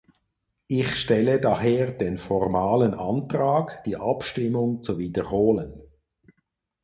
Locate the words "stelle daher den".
0.95-2.17